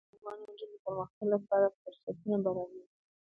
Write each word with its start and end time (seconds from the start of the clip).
یاقوت 0.03 0.13
د 0.13 0.15
افغان 0.19 0.37
نجونو 0.49 0.75
د 0.81 0.83
پرمختګ 0.85 1.25
لپاره 1.33 1.65
فرصتونه 1.79 2.37
برابروي. 2.43 2.83